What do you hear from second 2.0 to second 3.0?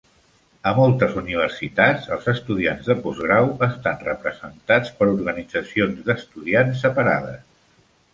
els estudiants de